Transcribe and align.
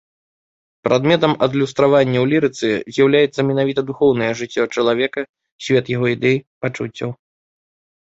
Прадметам 0.87 1.35
адлюстравання 1.47 2.17
ў 2.21 2.25
лірыцы 2.31 2.67
з'яўляецца 2.97 3.39
менавіта 3.51 3.79
духоўнае 3.93 4.31
жыццё 4.43 4.63
чалавека, 4.75 5.19
свет 5.69 5.85
яго 5.99 6.07
ідэй, 6.17 6.37
пачуццяў. 6.65 7.09